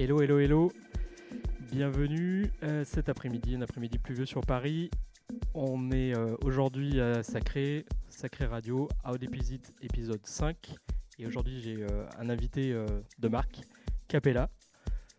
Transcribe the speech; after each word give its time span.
Hello, 0.00 0.22
hello, 0.22 0.38
hello. 0.38 0.72
Bienvenue 1.72 2.52
euh, 2.62 2.84
cet 2.84 3.08
après-midi, 3.08 3.56
un 3.56 3.62
après-midi 3.62 3.98
pluvieux 3.98 4.26
sur 4.26 4.42
Paris. 4.42 4.90
On 5.54 5.90
est 5.90 6.16
euh, 6.16 6.36
aujourd'hui 6.44 7.00
à 7.00 7.24
Sacré, 7.24 7.84
Sacré 8.08 8.46
Radio, 8.46 8.88
Out 9.04 9.20
Episode, 9.24 9.66
épisode 9.82 10.24
5. 10.24 10.76
Et 11.18 11.26
aujourd'hui, 11.26 11.60
j'ai 11.60 11.82
euh, 11.82 12.06
un 12.16 12.30
invité 12.30 12.80
de 13.18 13.28
marque, 13.28 13.62
Capella. 14.06 14.48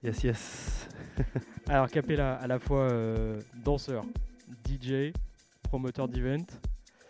Yes, 0.01 0.23
yes. 0.23 0.87
Alors, 1.67 1.89
Capella, 1.89 2.35
à 2.35 2.47
la 2.47 2.57
fois 2.57 2.87
danseur, 3.61 4.05
DJ, 4.65 5.11
promoteur 5.61 6.07
d'event. 6.07 6.45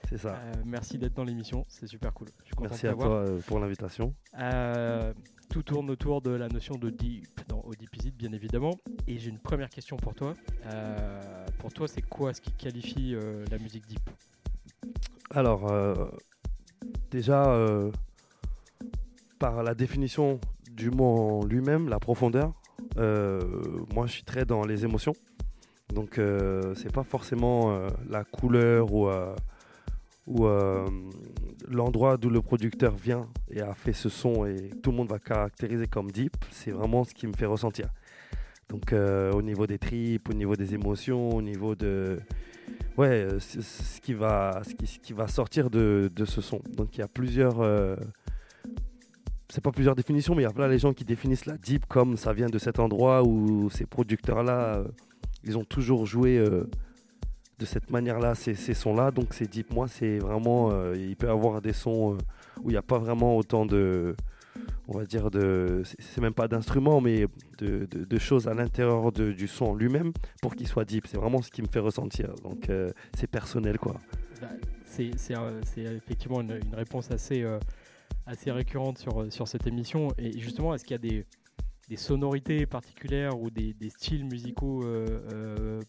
C'est 0.10 0.18
ça. 0.18 0.38
Euh, 0.38 0.54
merci 0.66 0.98
d'être 0.98 1.14
dans 1.14 1.24
l'émission, 1.24 1.66
c'est 1.68 1.86
super 1.86 2.12
cool. 2.16 2.30
Je 2.40 2.46
suis 2.46 2.56
content 2.56 2.70
Merci 2.72 2.88
de 2.88 2.92
à 2.92 2.94
toi 2.96 3.26
pour 3.46 3.60
l'invitation. 3.60 4.16
Euh, 4.40 5.14
tout 5.52 5.62
tourne 5.62 5.88
autour 5.92 6.24
de 6.24 6.32
la 6.32 6.48
notion 6.48 6.76
de 6.76 6.90
deep 6.90 7.39
dans 7.70 7.74
Oedipisit, 7.74 8.12
bien 8.12 8.32
évidemment. 8.34 8.78
Et 9.08 9.18
j'ai 9.18 9.30
une 9.30 9.40
première 9.40 9.70
question 9.70 9.98
pour 9.98 10.14
toi. 10.14 10.34
Euh, 10.66 11.22
pour 11.60 11.72
toi, 11.72 11.88
c'est 11.88 12.02
quoi 12.02 12.34
ce 12.34 12.42
qui 12.42 12.52
qualifie 12.52 13.16
euh, 13.16 13.46
la 13.52 13.58
musique 13.58 13.88
deep? 13.88 14.10
Alors, 15.32 15.72
euh, 15.72 15.94
déjà, 17.12 17.56
par 19.38 19.64
la 19.64 19.76
définition 19.76 20.40
du 20.72 20.90
mot 20.90 21.42
en 21.42 21.46
lui-même, 21.46 21.90
la 21.90 22.00
profondeur, 22.00 22.54
moi 22.98 24.08
je 24.08 24.12
suis 24.12 24.24
très 24.24 24.46
dans 24.46 24.66
les 24.66 24.86
émotions. 24.86 25.14
Donc, 25.94 26.20
c'est 26.76 26.92
pas 26.92 27.04
forcément 27.04 27.80
la 28.08 28.24
couleur 28.24 28.92
ou, 28.92 30.48
l'endroit 31.68 32.18
d'où 32.18 32.30
le 32.30 32.42
producteur 32.42 32.96
vient 32.96 33.28
et 33.52 33.62
a 33.62 33.74
fait 33.76 33.94
ce 33.94 34.10
son 34.10 34.46
et 34.46 34.72
tout 34.82 34.92
le 34.92 34.98
monde 34.98 35.10
va 35.10 35.20
caractériser 35.20 35.88
comme 35.88 36.10
deep. 36.12 36.39
C'est 36.60 36.72
vraiment 36.72 37.06
ce 37.06 37.14
qui 37.14 37.26
me 37.26 37.34
fait 37.34 37.46
ressentir. 37.46 37.88
Donc, 38.68 38.92
euh, 38.92 39.32
au 39.32 39.42
niveau 39.42 39.66
des 39.66 39.80
tripes, 39.80 40.30
au 40.30 40.34
niveau 40.34 40.56
des 40.56 40.74
émotions, 40.74 41.30
au 41.30 41.42
niveau 41.42 41.74
de. 41.74 42.20
Ouais, 42.98 43.08
euh, 43.08 43.40
ce 43.40 44.02
qui 44.02 44.14
va, 44.14 44.62
ce 44.68 44.74
qui, 44.74 45.14
va 45.14 45.28
sortir 45.28 45.70
de, 45.70 46.12
de 46.14 46.26
ce 46.26 46.42
son. 46.42 46.62
Donc 46.76 46.98
il 46.98 47.00
y 47.00 47.04
a 47.04 47.08
plusieurs. 47.08 47.62
euh, 47.62 47.96
c'est 49.48 49.64
pas 49.64 49.72
plusieurs 49.72 49.96
définitions, 49.96 50.36
mais 50.36 50.42
il 50.44 50.46
y 50.46 50.50
a 50.50 50.54
plein 50.54 50.68
les 50.68 50.80
gens 50.80 50.94
qui 50.94 51.06
définissent 51.06 51.46
la 51.46 51.58
deep 51.58 51.86
comme 51.88 52.18
ça 52.18 52.34
vient 52.34 52.50
de 52.50 52.60
cet 52.60 52.78
endroit 52.78 53.24
où 53.24 53.70
ces 53.70 53.86
producteurs-là, 53.86 54.76
euh, 54.76 54.84
ils 55.44 55.58
ont 55.58 55.64
toujours 55.64 56.06
joué 56.06 56.38
de 56.40 57.66
cette 57.66 57.90
manière-là 57.90 58.36
ces, 58.36 58.54
ces 58.54 58.74
sons-là. 58.74 59.12
Donc 59.12 59.34
c'est 59.34 59.50
deep. 59.50 59.74
Moi, 59.74 59.88
c'est 59.88 60.20
vraiment. 60.20 60.94
il 60.94 61.16
peut 61.16 61.28
y 61.28 61.32
avoir 61.32 61.62
des 61.62 61.74
sons 61.74 62.18
où 62.62 62.70
il 62.70 62.74
n'y 62.74 62.78
a 62.78 62.84
pas 62.84 62.98
vraiment 63.00 63.38
autant 63.38 63.66
de. 63.66 64.16
On 64.92 64.98
va 64.98 65.06
dire 65.06 65.30
de. 65.30 65.84
c'est- 65.86 66.20
même 66.20 66.34
pas 66.34 66.48
d'instruments, 66.48 67.00
mais 67.00 67.28
de, 67.60 68.18
choses 68.18 68.48
à 68.48 68.56
l'intérieur 68.56 69.12
du 69.12 69.48
son 69.48 69.76
lui-même 69.76 70.12
pour 70.42 70.56
qu'il 70.56 70.68
soit 70.68 70.84
deep. 70.84 71.06
C'est 71.06 71.18
vraiment 71.18 71.44
ce 71.44 71.52
qui 71.52 71.62
me 71.62 71.68
fait 71.68 71.80
ressentir. 71.80 72.34
Donc 72.44 72.70
euh, 72.70 72.90
c'est 73.16 73.28
personnel, 73.28 73.78
quoi. 73.78 73.98
Bah, 74.42 74.50
euh, 75.00 75.62
c'est 75.64 75.82
effectivement 75.84 76.42
une, 76.42 76.60
réponse 76.74 77.12
assez, 77.12 77.44
euh, 77.44 77.60
assez 78.26 78.52
récurrente 78.52 78.98
sur, 78.98 79.32
sur 79.32 79.48
cette 79.48 79.68
émission. 79.68 80.08
Et 80.18 80.40
justement, 80.40 80.74
est-ce 80.74 80.84
qu'il 80.84 80.96
y 80.96 81.08
a 81.08 81.24
des, 81.88 81.96
sonorités 81.96 82.66
particulières 82.66 83.40
ou 83.40 83.52
des, 83.52 83.76
styles 83.90 84.26
musicaux 84.26 84.84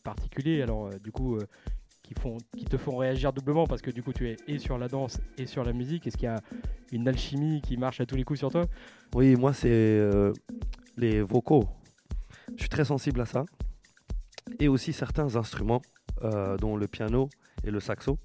particuliers? 0.05 0.61
Alors, 0.61 0.91
du 1.03 1.11
coup, 1.11 1.39
qui, 2.57 2.65
te 2.65 2.77
font 2.77 2.97
réagir 2.97 3.33
doublement 3.33 3.67
parce 3.67 3.83
que 3.83 3.91
du 3.91 4.03
coup, 4.03 4.13
tu 4.13 4.29
es 4.29 4.37
et 4.49 4.59
sur 4.59 4.79
la 4.79 4.89
danse 4.89 5.19
et 5.39 5.47
sur 5.47 5.65
la 5.65 5.73
musique. 5.73 6.07
Est-ce 6.07 6.17
qu'il 6.17 6.27
y 6.27 6.29
a 6.29 6.41
une 6.93 7.07
alchimie 7.09 7.61
qui 7.61 7.77
marche 7.77 8.01
à 8.01 8.07
tous 8.07 8.17
les 8.17 8.25
coups 8.25 8.39
sur 8.39 8.51
toi? 8.51 8.67
Oui, 9.15 9.37
moi, 9.37 9.53
c'est 9.53 9.69
euh, 9.71 10.33
les 10.97 11.23
vocaux. 11.23 11.69
Je 12.57 12.63
suis 12.63 12.69
très 12.69 12.85
sensible 12.85 13.21
à 13.21 13.27
ça. 13.27 13.45
Et 14.59 14.69
aussi 14.69 14.93
certains 14.93 15.37
instruments, 15.37 15.83
euh, 16.23 16.57
dont 16.57 16.77
le 16.77 16.89
piano 16.89 17.29
et 17.65 17.71
le 17.71 17.81
saxo. 17.81 18.19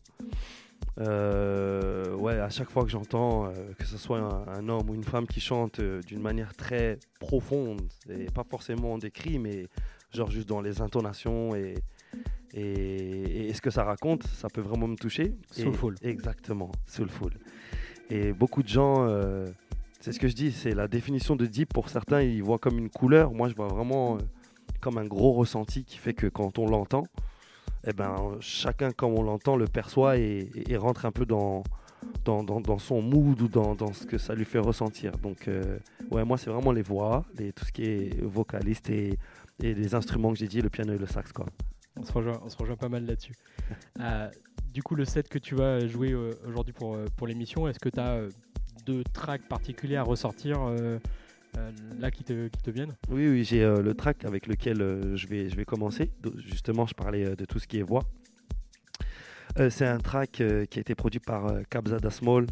Euh, 0.99 2.15
ouais, 2.15 2.39
à 2.39 2.49
chaque 2.49 2.69
fois 2.69 2.83
que 2.83 2.89
j'entends, 2.89 3.51
que 3.77 3.85
ce 3.85 3.97
soit 3.97 4.19
un, 4.47 4.67
homme 4.69 4.89
ou 4.89 4.95
une 4.95 5.03
femme 5.03 5.27
qui 5.27 5.39
chante 5.39 5.79
d'une 5.79 6.21
manière 6.21 6.55
très 6.55 6.97
profonde, 7.19 7.81
et 8.09 8.25
pas 8.25 8.43
forcément 8.49 8.97
des 8.97 9.11
cris, 9.11 9.37
mais 9.37 9.67
genre 10.13 10.31
juste 10.31 10.47
dans 10.47 10.61
les 10.61 10.81
intonations 10.81 11.53
et, 11.55 11.75
et, 12.55 13.49
et 13.49 13.53
ce 13.53 13.61
que 13.61 13.69
ça 13.69 13.83
raconte, 13.83 14.23
ça 14.23 14.47
peut 14.49 14.61
vraiment 14.61 14.87
me 14.87 14.95
toucher. 14.95 15.35
Et- 15.57 15.61
Soulful. 15.63 15.95
Exactement, 16.01 16.71
soulful. 16.87 17.33
Et 18.09 18.33
beaucoup 18.33 18.63
de 18.63 18.67
gens, 18.67 19.07
euh, 19.07 19.45
c'est 19.99 20.11
ce 20.13 20.19
que 20.19 20.27
je 20.27 20.35
dis, 20.35 20.51
c'est 20.51 20.73
la 20.73 20.87
définition 20.87 21.35
de 21.35 21.45
deep. 21.45 21.73
Pour 21.73 21.89
certains, 21.89 22.21
ils 22.21 22.43
voient 22.43 22.59
comme 22.59 22.77
une 22.77 22.89
couleur. 22.89 23.33
Moi, 23.33 23.49
je 23.49 23.55
vois 23.55 23.67
vraiment 23.67 24.15
euh, 24.15 24.19
comme 24.81 24.97
un 24.97 25.05
gros 25.05 25.33
ressenti 25.33 25.83
qui 25.83 25.97
fait 25.97 26.13
que 26.13 26.27
quand 26.27 26.57
on 26.59 26.67
l'entend, 26.67 27.03
eh 27.87 27.93
ben, 27.93 28.15
chacun, 28.39 28.91
comme 28.91 29.13
on 29.13 29.23
l'entend, 29.23 29.55
le 29.57 29.65
perçoit 29.67 30.17
et, 30.17 30.49
et- 30.55 30.71
et 30.73 30.77
rentre 30.77 31.05
un 31.05 31.11
peu 31.11 31.25
dans, 31.25 31.63
dans, 32.23 32.43
dans- 32.43 32.61
dans 32.61 32.77
son 32.79 33.01
mood 33.01 33.41
ou 33.41 33.47
dans, 33.47 33.75
dans 33.75 33.93
ce 33.93 34.05
que 34.05 34.17
ça 34.17 34.33
lui 34.35 34.45
fait 34.45 34.59
ressentir. 34.59 35.17
Donc, 35.17 35.47
euh, 35.47 35.77
ouais, 36.11 36.23
moi, 36.23 36.37
c'est 36.37 36.49
vraiment 36.51 36.71
les 36.71 36.83
voix, 36.83 37.25
les, 37.37 37.51
tout 37.51 37.65
ce 37.65 37.71
qui 37.71 37.83
est 37.83 38.21
vocaliste 38.21 38.89
et, 38.91 39.17
et 39.63 39.73
les 39.73 39.95
instruments 39.95 40.31
que 40.31 40.37
j'ai 40.39 40.47
dit, 40.47 40.61
le 40.61 40.69
piano 40.69 40.93
et 40.93 40.97
le 40.97 41.07
sax. 41.07 41.31
Quoi. 41.31 41.47
On 41.97 42.03
se 42.03 42.11
rejoint, 42.11 42.39
on 42.43 42.49
se 42.49 42.57
rejoint 42.57 42.75
pas 42.77 42.89
mal 42.89 43.05
là-dessus. 43.05 43.33
Euh, 44.01 44.29
du 44.73 44.83
coup, 44.83 44.93
le 44.95 45.05
set 45.05 45.29
que 45.29 45.39
tu 45.39 45.55
vas 45.55 45.87
jouer 45.87 46.11
euh, 46.11 46.31
aujourd'hui 46.47 46.73
pour, 46.73 46.95
euh, 46.95 47.05
pour 47.15 47.27
l'émission, 47.27 47.67
est-ce 47.67 47.79
que 47.79 47.87
tu 47.89 47.99
as 47.99 48.19
deux 48.85 49.03
tracks 49.05 49.47
particuliers 49.47 49.95
à 49.95 50.03
ressortir 50.03 50.61
euh, 50.61 50.99
là 51.97 52.11
qui 52.11 52.23
te, 52.25 52.49
qui 52.49 52.61
te 52.61 52.69
viennent? 52.71 52.93
Oui, 53.09 53.27
oui, 53.29 53.43
j'ai 53.45 53.63
euh, 53.63 53.81
le 53.81 53.93
track 53.93 54.25
avec 54.25 54.47
lequel 54.47 54.81
euh, 54.81 55.15
je, 55.15 55.27
vais, 55.27 55.49
je 55.49 55.55
vais 55.55 55.63
commencer. 55.63 56.11
Justement, 56.45 56.85
je 56.85 56.93
parlais 56.93 57.35
de 57.37 57.45
tout 57.45 57.57
ce 57.57 57.67
qui 57.67 57.79
est 57.79 57.83
voix. 57.83 58.03
C'est 59.69 59.87
un 59.87 59.99
track 59.99 60.31
qui 60.31 60.43
a 60.43 60.81
été 60.81 60.93
produit 60.95 61.21
par 61.21 61.49
Kabzada 61.69 62.09
Small, 62.11 62.45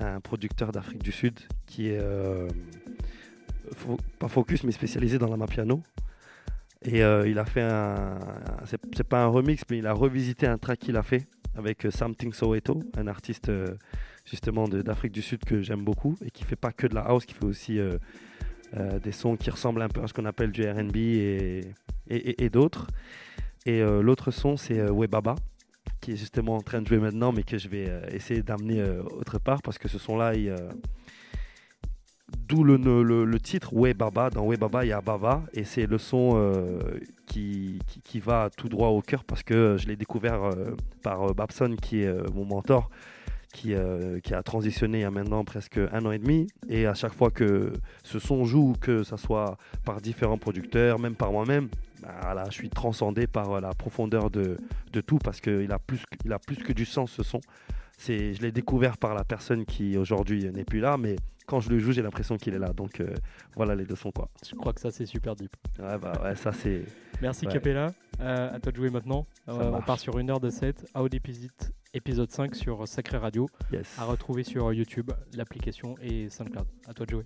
un 0.00 0.20
producteur 0.20 0.72
d'Afrique 0.72 1.02
du 1.04 1.12
Sud 1.12 1.38
qui 1.66 1.88
est 1.90 2.00
fo- 3.76 4.00
pas 4.18 4.26
focus 4.28 4.64
mais 4.64 4.72
spécialisé 4.72 5.18
dans 5.18 5.28
la 5.28 5.36
mapiano. 5.36 5.80
Et 6.84 7.02
euh, 7.02 7.28
il 7.28 7.38
a 7.38 7.44
fait 7.44 7.62
un. 7.62 8.18
C'est 8.94 9.04
pas 9.04 9.22
un 9.24 9.26
remix, 9.26 9.62
mais 9.70 9.78
il 9.78 9.86
a 9.86 9.92
revisité 9.92 10.46
un 10.46 10.58
track 10.58 10.78
qu'il 10.78 10.96
a 10.96 11.02
fait 11.02 11.26
avec 11.56 11.84
euh, 11.84 11.90
Something 11.90 12.32
Soweto, 12.32 12.80
un 12.96 13.08
artiste 13.08 13.48
euh, 13.48 13.74
justement 14.24 14.68
d'Afrique 14.68 15.12
du 15.12 15.22
Sud 15.22 15.44
que 15.44 15.60
j'aime 15.62 15.84
beaucoup 15.84 16.16
et 16.24 16.30
qui 16.30 16.44
fait 16.44 16.56
pas 16.56 16.70
que 16.72 16.86
de 16.86 16.94
la 16.94 17.00
house, 17.02 17.24
qui 17.26 17.34
fait 17.34 17.44
aussi 17.46 17.80
des 19.02 19.12
sons 19.12 19.36
qui 19.36 19.50
ressemblent 19.50 19.80
un 19.80 19.88
peu 19.88 20.02
à 20.02 20.06
ce 20.06 20.12
qu'on 20.12 20.26
appelle 20.26 20.52
du 20.52 20.62
RB 20.68 20.96
et, 20.96 21.60
et, 22.08 22.16
et- 22.16 22.44
et 22.44 22.50
d'autres. 22.50 22.86
Et 23.64 23.80
euh, 23.82 24.02
l'autre 24.02 24.30
son, 24.30 24.56
c'est 24.58 24.82
Webaba, 24.90 25.34
qui 26.02 26.12
est 26.12 26.16
justement 26.16 26.56
en 26.56 26.60
train 26.60 26.82
de 26.82 26.86
jouer 26.86 26.98
maintenant, 26.98 27.32
mais 27.32 27.42
que 27.42 27.56
je 27.58 27.68
vais 27.68 27.90
essayer 28.12 28.42
d'amener 28.42 28.82
autre 29.16 29.38
part 29.38 29.62
parce 29.62 29.78
que 29.78 29.88
ce 29.88 29.98
son-là, 29.98 30.34
il, 30.34 30.54
d'où 32.48 32.64
le, 32.64 32.76
le, 33.02 33.40
titre 33.40 33.72
Webaba. 33.74 34.30
Dans 34.30 34.44
Webaba, 34.44 34.84
il 34.84 34.88
y 34.88 34.92
a 34.92 35.00
Baba 35.00 35.42
et 35.52 35.64
c'est 35.64 35.86
le 35.86 35.98
son 35.98 36.32
euh, 36.34 36.80
qui, 37.26 37.78
qui, 38.04 38.20
va 38.20 38.50
tout 38.56 38.68
droit 38.68 38.88
au 38.88 39.02
cœur 39.02 39.24
parce 39.24 39.42
que 39.42 39.76
je 39.78 39.86
l'ai 39.86 39.96
découvert 39.96 40.42
euh, 40.44 40.76
par 41.02 41.30
euh, 41.30 41.34
Babson, 41.34 41.76
qui 41.80 42.02
est 42.02 42.30
mon 42.34 42.44
mentor 42.44 42.90
qui, 43.52 43.74
qui 44.22 44.34
a 44.34 44.42
transitionné 44.42 44.98
il 44.98 45.00
y 45.00 45.04
a 45.04 45.10
maintenant 45.10 45.42
presque 45.42 45.78
un 45.78 46.04
an 46.04 46.12
et 46.12 46.18
demi. 46.18 46.46
Et 46.68 46.86
à 46.86 46.94
chaque 46.94 47.14
fois 47.14 47.30
que 47.30 47.72
ce 48.04 48.18
son 48.18 48.44
joue, 48.44 48.74
que 48.78 49.02
ce 49.02 49.16
soit 49.16 49.56
par 49.84 50.00
différents 50.00 50.38
producteurs, 50.38 50.98
même 50.98 51.14
par 51.14 51.32
moi-même, 51.32 51.68
bah, 52.02 52.34
là, 52.34 52.44
je 52.50 52.52
suis 52.52 52.68
transcendé 52.68 53.26
par 53.26 53.60
la 53.60 53.72
profondeur 53.74 54.30
de, 54.30 54.58
de 54.92 55.00
tout 55.00 55.18
parce 55.18 55.40
qu'il 55.40 55.72
a, 55.72 55.78
plus 55.78 56.04
il 56.24 56.32
a 56.32 56.38
plus 56.38 56.56
que 56.56 56.72
du 56.72 56.84
sens 56.84 57.10
ce 57.10 57.22
son. 57.22 57.40
Je 58.06 58.40
l'ai 58.40 58.52
découvert 58.52 58.96
par 58.96 59.14
la 59.14 59.24
personne 59.24 59.64
qui 59.64 59.96
aujourd'hui 59.96 60.44
n'est 60.52 60.64
plus 60.64 60.80
là, 60.80 60.96
mais 60.96 61.16
quand 61.48 61.60
je 61.60 61.70
le 61.70 61.78
joue, 61.78 61.92
j'ai 61.92 62.02
l'impression 62.02 62.36
qu'il 62.36 62.54
est 62.54 62.58
là. 62.58 62.72
Donc 62.72 63.00
euh, 63.00 63.14
voilà 63.56 63.74
les 63.74 63.84
deux 63.84 63.96
sons 63.96 64.12
quoi. 64.12 64.28
Je 64.46 64.54
crois 64.54 64.72
que 64.72 64.80
ça, 64.80 64.90
c'est 64.90 65.06
super 65.06 65.34
deep. 65.34 65.56
Ouais, 65.78 65.98
bah, 65.98 66.12
ouais, 66.22 66.36
ça 66.36 66.52
c'est. 66.52 66.84
Merci 67.22 67.46
Ouais. 67.46 67.52
Capella. 67.52 67.92
Euh, 68.20 68.54
à 68.54 68.60
toi 68.60 68.70
de 68.70 68.76
jouer 68.76 68.90
maintenant. 68.90 69.26
Euh, 69.48 69.72
on 69.72 69.80
part 69.80 69.98
sur 69.98 70.18
une 70.18 70.30
heure 70.30 70.40
de 70.40 70.50
set. 70.50 70.86
Out 70.96 71.14
Episode, 71.14 71.50
épisode 71.94 72.30
5 72.30 72.54
sur 72.54 72.86
Sacré 72.86 73.16
Radio. 73.16 73.48
Yes. 73.72 73.98
À 73.98 74.04
retrouver 74.04 74.44
sur 74.44 74.72
YouTube, 74.72 75.10
l'application 75.34 75.94
et 76.02 76.28
SoundCloud. 76.28 76.66
À 76.86 76.92
toi 76.92 77.06
de 77.06 77.10
jouer. 77.10 77.24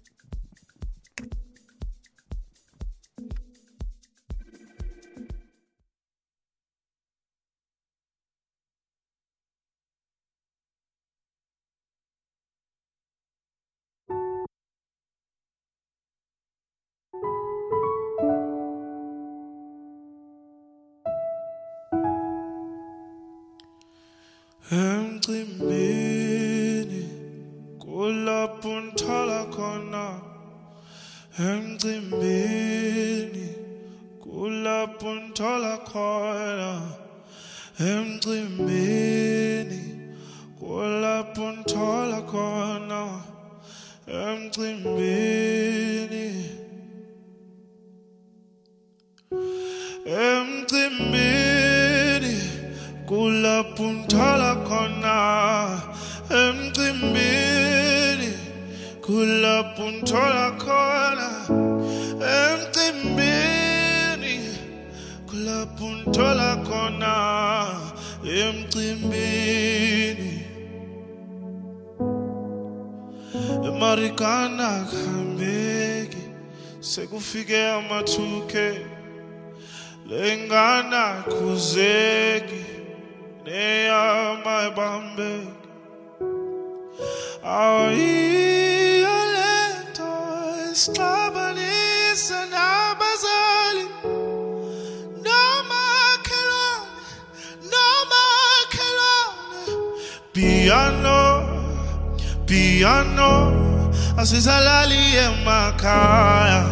angihlali 104.83 105.17
emakhaya 105.27 106.63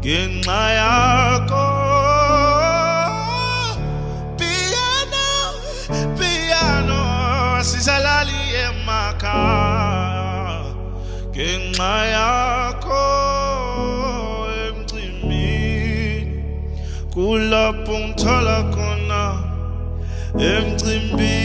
ngenxa 0.00 0.62
yakho. 0.78 1.68
Piano 4.38 5.28
piano 6.18 7.00
sisalali 7.62 8.40
emakhaya 8.66 9.90
ngenxa 11.34 11.94
yakho. 12.14 13.06
Emcimbini 14.62 16.26
kulapho 17.12 17.94
ngithola 17.98 18.58
khona 18.74 19.22
emcimbini. 20.38 21.41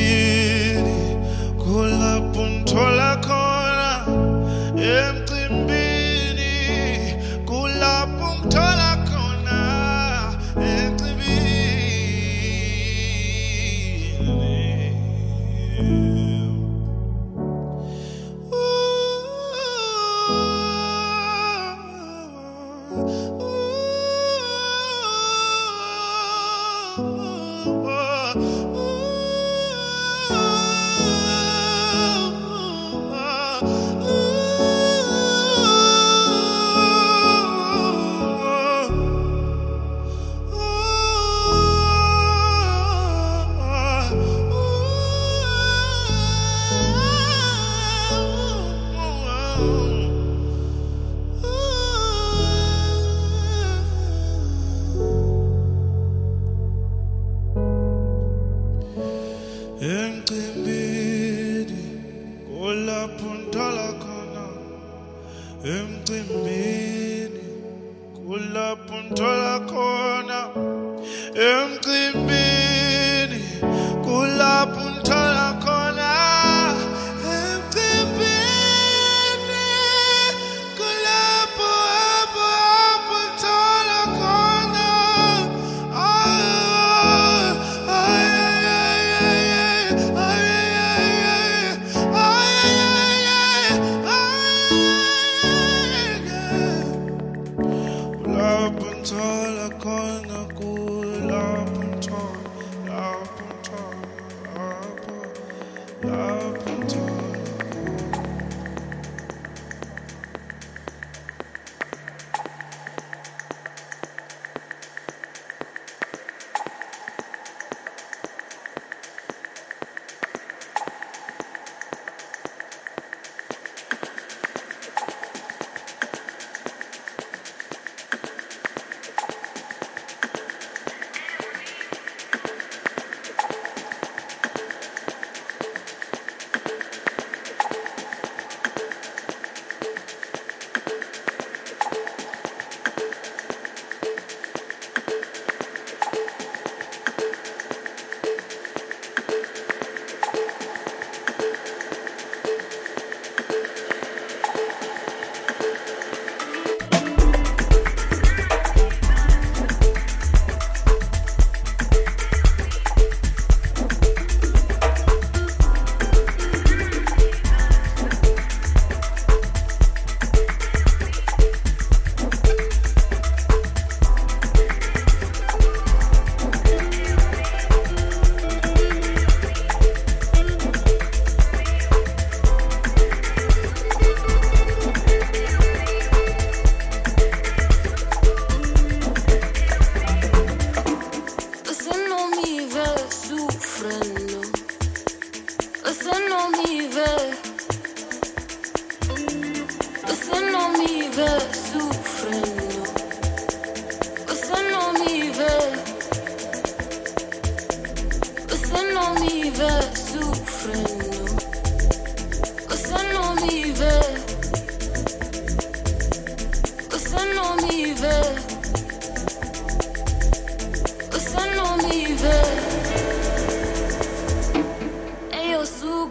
kuwa. 100.45 100.86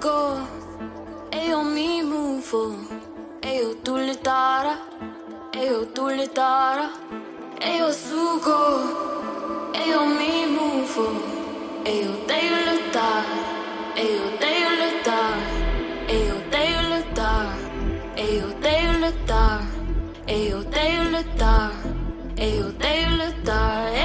go 0.00 0.46
e 1.30 1.46
io 1.46 1.62
mi 1.62 2.02
muovo 2.02 2.76
e 3.40 3.56
io 3.56 3.76
tu 3.82 3.96
litara 3.96 4.76
e 5.52 5.64
io 5.64 5.86
tu 5.92 6.08
litara 6.08 6.90
e 7.58 7.76
io 7.76 7.90
sugo 7.92 9.72
e 9.72 9.88
io 9.88 10.04
mi 10.04 10.46
muovo 10.54 11.06
e 11.84 11.90
io 12.02 12.12
devo 12.26 12.56
lottare 12.68 13.36
e 13.94 14.04
io 14.04 14.28
devo 14.38 14.70
lottare 14.82 15.44
e 16.06 16.16
io 16.16 16.42
devo 16.50 16.80
lottare 16.88 17.54
e 18.14 18.24
io 18.34 18.54
devo 18.60 18.98
lottare 18.98 19.64
e 20.26 20.38
io 20.42 20.62
devo 20.62 21.10
lottare 21.10 21.74
e 22.34 22.48
io 22.48 22.72
devo 22.76 23.16
lottare 23.16 23.95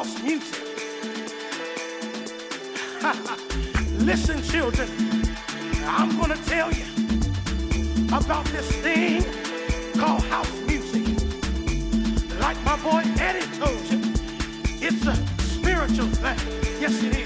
house 0.00 0.22
music. 0.22 0.62
Listen, 4.06 4.42
children, 4.42 4.88
I'm 5.84 6.16
going 6.16 6.30
to 6.30 6.42
tell 6.46 6.72
you 6.72 6.84
about 8.10 8.46
this 8.46 8.72
thing 8.76 9.22
called 10.00 10.22
house 10.22 10.50
music. 10.62 11.06
Like 12.40 12.56
my 12.64 12.76
boy 12.82 13.02
Eddie 13.20 13.46
told 13.58 13.82
you, 13.90 14.00
it's 14.80 15.04
a 15.04 15.14
spiritual 15.42 16.08
thing. 16.08 16.38
Yes, 16.80 17.02
it 17.02 17.16
is. 17.16 17.19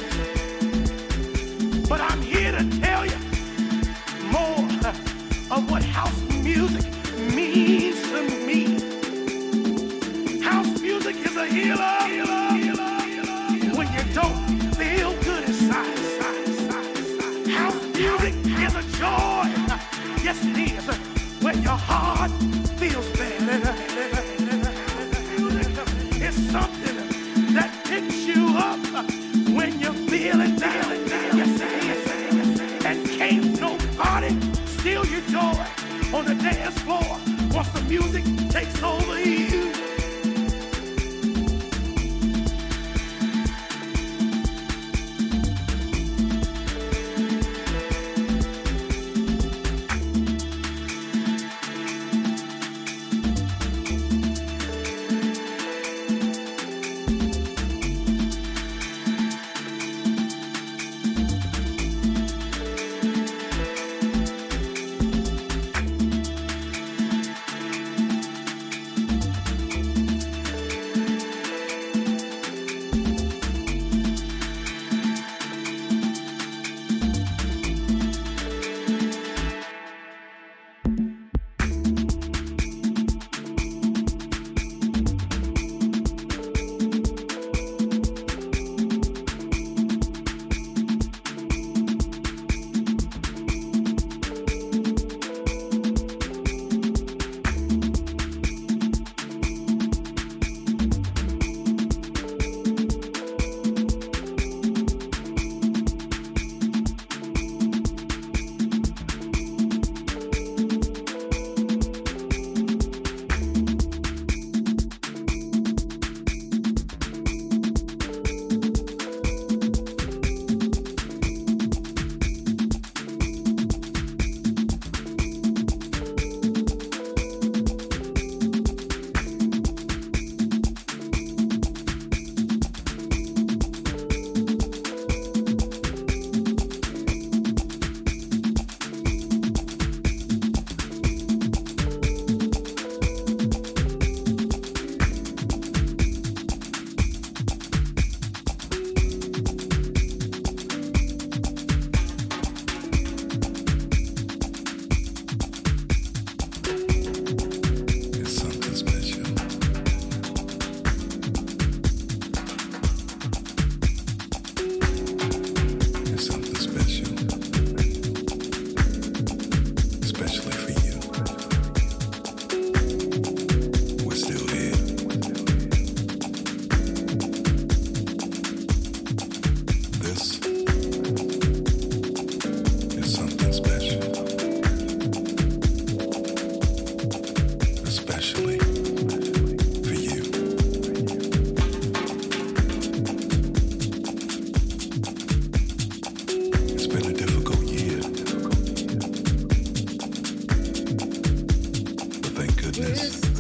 witness. 202.79 203.34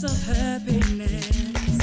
place 0.00 0.12
of 0.12 0.36
happiness. 0.36 1.78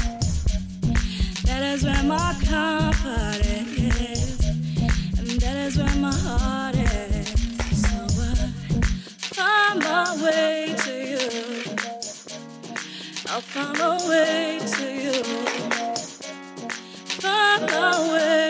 That 1.44 1.64
is 1.64 1.84
where 1.84 2.04
my 2.04 2.36
comfort 2.44 3.46
is, 3.46 4.40
and 5.20 5.30
that 5.42 5.58
is 5.68 5.78
where 5.78 5.96
my 5.96 6.14
heart 6.14 6.76
is. 6.76 7.28
So 7.82 7.98
I 8.22 8.36
find 9.36 9.80
my 9.80 10.24
way 10.24 10.76
to 10.86 10.94
you. 11.12 11.28
I'll 13.28 13.42
find 13.42 13.78
my 13.78 13.98
way 14.10 14.60
to 14.76 14.86
you. 15.04 15.24
Find 17.22 17.62
my 17.72 18.14
way. 18.14 18.45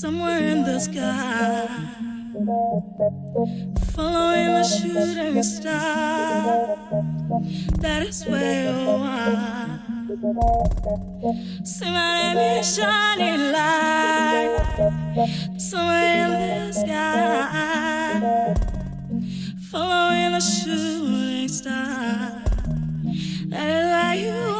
Somewhere 0.00 0.38
in 0.38 0.62
the 0.62 0.78
sky, 0.80 1.68
following 3.92 4.46
the 4.46 4.64
shooting 4.64 5.42
star. 5.42 6.78
That 7.82 8.04
is 8.08 8.24
where 8.24 8.72
you 8.72 8.88
are. 9.04 9.78
See 11.64 11.84
my 11.84 12.32
name 12.32 12.64
shining 12.64 13.52
light 13.52 14.56
somewhere 15.58 16.24
in 16.24 16.30
the 16.30 16.72
sky, 16.72 18.54
following 19.70 20.32
the 20.32 20.40
shooting 20.40 21.48
star. 21.48 22.42
That 23.52 23.68
is 23.68 23.84
where 23.92 24.14
you 24.14 24.32
are. 24.54 24.59